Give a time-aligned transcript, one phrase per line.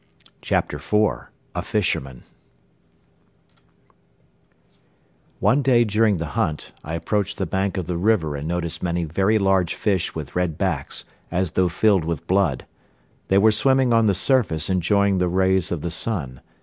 [0.41, 2.23] CHAPTER IV A FISHERMAN
[5.39, 9.03] One day during the hunt, I approached the bank of the river and noticed many
[9.03, 12.65] very large fish with red backs, as though filled with blood.
[13.27, 16.41] They were swimming on the surface enjoying the rays of the sun.